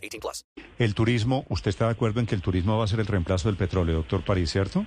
[0.00, 0.44] 18 plus.
[0.78, 3.48] El turismo, ¿usted está de acuerdo en que el turismo va a ser el reemplazo
[3.48, 4.86] del petróleo, doctor París, cierto?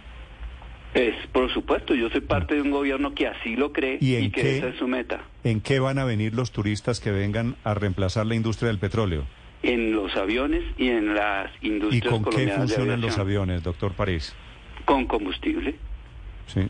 [0.93, 4.15] Es, por supuesto, yo soy parte de un gobierno que así lo cree ¿Y y,
[4.17, 4.57] en que qué?
[4.57, 5.21] esa es su meta.
[5.43, 9.25] ¿En qué van a venir los turistas que vengan a reemplazar la industria del petróleo?
[9.63, 14.35] En los aviones y en las ¿Y industrias con qué funcionan los aviones, doctor París?
[14.85, 15.75] Con combustible.
[16.47, 16.61] Sí,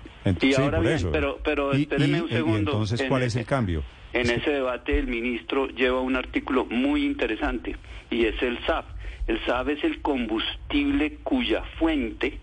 [0.41, 1.11] Y sí, ahora bien, eso.
[1.11, 2.71] pero- pero y- un y segundo.
[2.71, 3.83] entonces, En ¿cuál es el cambio?
[4.13, 7.75] En ese debate el ministro lleva un artículo muy interesante
[8.11, 8.85] y es el SAF.
[9.27, 12.37] El SAF es el combustible cuya fuente,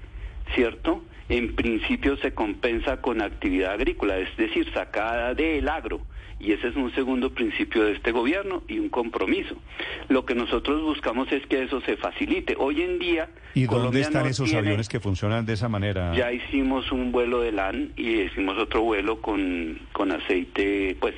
[0.55, 1.05] ¿cierto?
[1.31, 6.00] En principio se compensa con actividad agrícola, es decir, sacada del agro.
[6.41, 9.55] Y ese es un segundo principio de este gobierno y un compromiso.
[10.09, 12.56] Lo que nosotros buscamos es que eso se facilite.
[12.59, 13.28] Hoy en día...
[13.55, 16.14] ¿Y dónde están no esos tiene- aviones que funcionan de esa manera?
[16.14, 21.15] ya hicimos un vuelo de LAN y hicimos otro vuelo con, con aceite, pues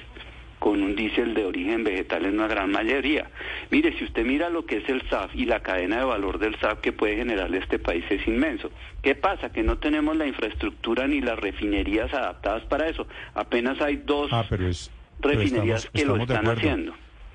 [0.62, 3.28] con un diésel de origen vegetal en una gran mayoría.
[3.72, 6.54] Mire, si usted mira lo que es el SAF y la cadena de valor del
[6.60, 8.70] SAF que puede generarle este país es inmenso.
[9.02, 9.50] ¿Qué pasa?
[9.50, 13.08] Que no tenemos la infraestructura ni las refinerías adaptadas para eso.
[13.34, 14.88] Apenas hay dos Ah, pero es...
[15.20, 16.94] pero refinerías estamos- que lo estamos están haciendo.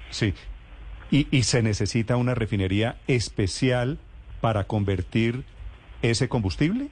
[0.09, 0.34] Sí.
[1.12, 3.97] Y, y se necesita una refinería especial
[4.39, 5.44] para convertir
[6.02, 6.88] ese combustible?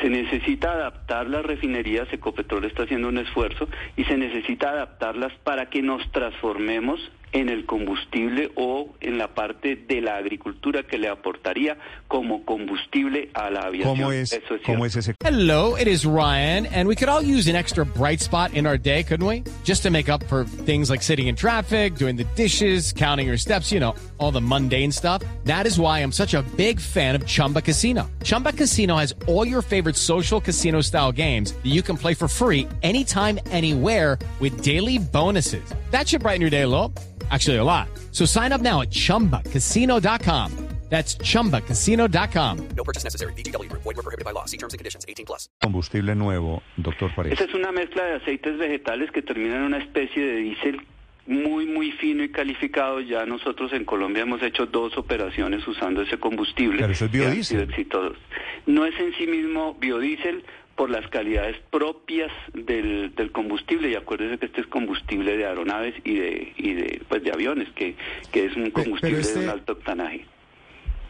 [0.00, 5.70] Se necesita adaptar las refinerías, Ecopetrol está haciendo un esfuerzo, y se necesita adaptarlas para
[5.70, 7.00] que nos transformemos
[7.32, 11.76] en el combustible o en la parte de la agricultura que le aportaría
[12.08, 13.96] como combustible a la aviación.
[13.96, 17.22] ¿Cómo es, Eso es cómo es ese Hello, it is Ryan, and we could all
[17.22, 19.44] use an extra bright spot in our day, couldn't we?
[19.64, 23.36] Just to make up for things like sitting in traffic, doing the dishes, counting your
[23.36, 25.22] steps, you know, all the mundane stuff.
[25.44, 28.10] That is why I'm such a big fan of Chumba Casino.
[28.22, 32.28] Chumba Casino has all your favorite social casino style games that you can play for
[32.28, 35.62] free anytime, anywhere with daily bonuses.
[35.90, 36.92] That should brighten your day a little.
[37.30, 37.88] Actually, a lot.
[38.12, 40.68] So sign up now at chumbacasino.com.
[40.88, 42.68] That's chumbacasino.com.
[42.74, 43.34] No purchase necessary.
[43.34, 43.68] BGW.
[43.70, 44.46] Void were prohibited by law.
[44.46, 45.04] See terms and conditions.
[45.06, 45.48] 18 plus.
[45.60, 47.32] combustible nuevo, doctor París?
[47.34, 50.80] Esa es una mezcla de aceites vegetales que termina en una especie de diésel
[51.26, 53.00] muy, muy fino y calificado.
[53.00, 56.80] Ya nosotros en Colombia hemos hecho dos operaciones usando ese combustible.
[56.80, 57.44] Pero eso es biodiesel.
[57.44, 58.16] sido exitosos.
[58.64, 60.42] No es en sí mismo biodiesel
[60.74, 65.92] por las calidades propias del, del combustible y acuérdese que este es combustible de aeronaves
[66.04, 67.02] y de y de
[67.38, 67.94] aviones que,
[68.32, 70.24] que es un combustible este- de un alto octanaje.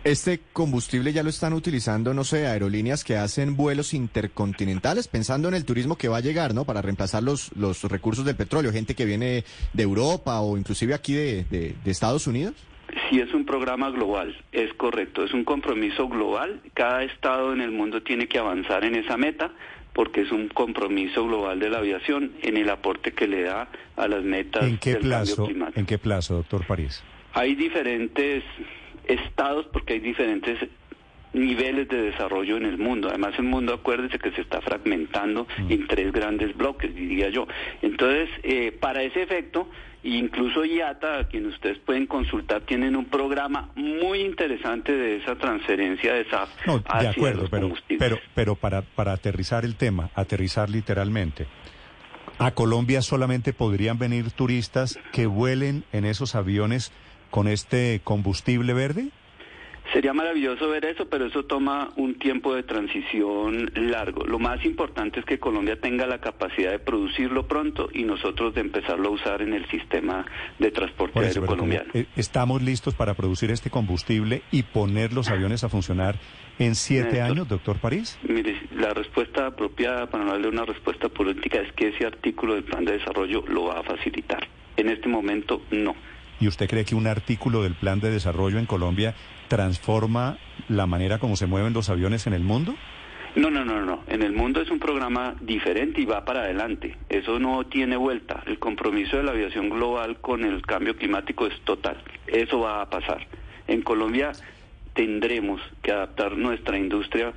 [0.04, 5.54] Este combustible ya lo están utilizando, no sé, aerolíneas que hacen vuelos intercontinentales, pensando en
[5.54, 6.64] el turismo que va a llegar, ¿no?
[6.64, 11.14] Para reemplazar los, los recursos del petróleo, gente que viene de Europa o inclusive aquí
[11.14, 12.54] de, de- de Estados Unidos.
[13.10, 16.60] Sí, es un programa global, es correcto, es un compromiso global.
[16.74, 19.50] Cada estado en el mundo tiene que avanzar en esa meta
[19.98, 24.06] porque es un compromiso global de la aviación en el aporte que le da a
[24.06, 25.80] las metas ¿En qué del plazo, cambio climático.
[25.80, 27.02] en qué plazo, doctor París?
[27.32, 28.44] Hay diferentes
[29.08, 30.56] estados porque hay diferentes
[31.38, 33.08] niveles de desarrollo en el mundo.
[33.08, 37.46] Además, el mundo, acuérdese que se está fragmentando en tres grandes bloques, diría yo.
[37.82, 39.68] Entonces, eh, para ese efecto,
[40.02, 46.14] incluso IATA, a quien ustedes pueden consultar, tienen un programa muy interesante de esa transferencia
[46.14, 47.98] de SAF No, de hacia acuerdo, los pero, combustibles.
[48.08, 51.46] pero, pero para, para aterrizar el tema, aterrizar literalmente,
[52.38, 56.92] ¿a Colombia solamente podrían venir turistas que vuelen en esos aviones
[57.30, 59.08] con este combustible verde?
[59.92, 64.24] Sería maravilloso ver eso, pero eso toma un tiempo de transición largo.
[64.24, 68.60] Lo más importante es que Colombia tenga la capacidad de producirlo pronto y nosotros de
[68.60, 70.26] empezarlo a usar en el sistema
[70.58, 71.90] de transporte eso, aéreo colombiano.
[71.94, 76.16] eh, ¿Estamos listos para producir este combustible y poner los aviones a funcionar
[76.58, 77.30] en siete Néstor.
[77.30, 78.18] años, doctor París?
[78.22, 82.64] Mire, la respuesta apropiada para no darle una respuesta política es que ese artículo del
[82.64, 84.46] plan de desarrollo lo va a facilitar.
[84.76, 85.94] En este momento, no.
[86.40, 89.14] ¿Y usted cree que un artículo del plan de desarrollo en Colombia
[89.48, 90.38] transforma
[90.68, 92.74] la manera como se mueven los aviones en el mundo?
[93.34, 94.02] No, no, no, no.
[94.08, 96.96] En el mundo es un programa diferente y va para adelante.
[97.08, 98.42] Eso no tiene vuelta.
[98.46, 102.02] El compromiso de la aviación global con el cambio climático es total.
[102.26, 103.26] Eso va a pasar.
[103.66, 104.32] En Colombia
[104.94, 107.32] tendremos que adaptar nuestra industria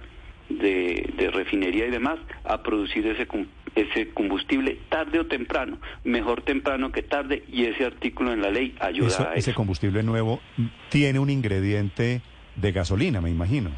[0.49, 3.27] de, refinería y demás a producir ese,
[3.75, 8.75] ese combustible tarde o temprano, mejor temprano que tarde, y ese artículo en la ley
[8.79, 9.57] ayuda Eso- a ese eso.
[9.57, 10.41] combustible nuevo
[10.89, 12.21] tiene un ingrediente
[12.55, 13.71] de gasolina, me imagino.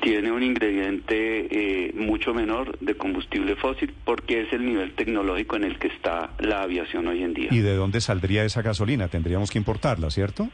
[0.00, 1.48] Tiene un ingrediente
[1.88, 6.30] eh, mucho menor de combustible fósil porque es el nivel tecnológico en el que está
[6.38, 7.48] la aviación hoy en día.
[7.50, 9.08] ¿Y de dónde saldría esa gasolina?
[9.08, 10.48] Tendríamos que importarla, ¿cierto?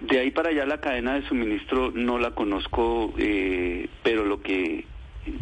[0.00, 4.86] De ahí para allá la cadena de suministro no la conozco, eh, pero lo que...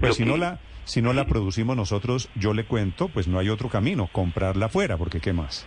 [0.00, 3.38] Pues si que- no la si no la producimos nosotros, yo le cuento, pues no
[3.38, 5.64] hay otro camino, comprarla afuera, porque ¿qué más?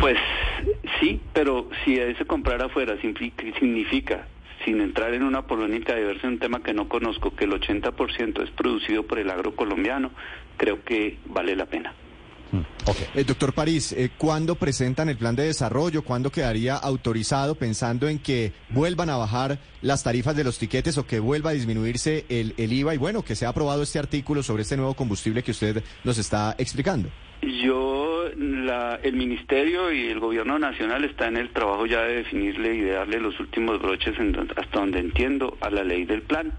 [0.00, 0.16] Pues
[1.00, 4.26] sí, pero si ese comprar afuera significa,
[4.64, 8.42] sin entrar en una polémica de verse un tema que no conozco, que el 80%
[8.44, 10.10] es producido por el agro colombiano,
[10.56, 11.92] creo que vale la pena.
[12.52, 12.58] Mm,
[12.88, 12.96] ok.
[13.16, 16.02] Eh, doctor París, eh, ¿cuándo presentan el plan de desarrollo?
[16.02, 21.06] ¿Cuándo quedaría autorizado pensando en que vuelvan a bajar las tarifas de los tiquetes o
[21.06, 22.94] que vuelva a disminuirse el, el IVA?
[22.94, 26.54] Y bueno, que sea aprobado este artículo sobre este nuevo combustible que usted nos está
[26.58, 27.08] explicando.
[27.42, 32.74] Yo, la- el Ministerio y el Gobierno Nacional está en el trabajo ya de definirle
[32.76, 36.52] y de darle los últimos broches en hasta donde entiendo a la ley del plan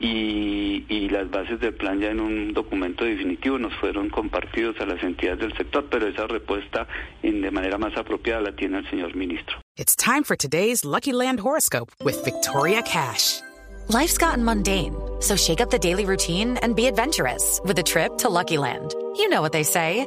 [0.00, 4.86] y, y las bases del plan ya en un documento definitivo nos fueron compartidos a
[4.86, 6.86] las entidades del sector, pero esa respuesta
[7.22, 9.58] en, de manera más apropiada la tiene el señor ministro.
[9.76, 13.40] It's time for today's Lucky Land horoscope with Victoria Cash.
[13.88, 18.18] Life's gotten mundane, so shake up the daily routine and be adventurous with a trip
[18.18, 18.94] to Lucky Land.
[19.16, 20.06] You know what they say.